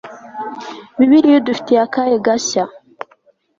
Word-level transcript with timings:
bibiliya 0.97 1.37
idufitiye 1.41 1.79
akahe 1.85 2.15
gashya 2.25 2.63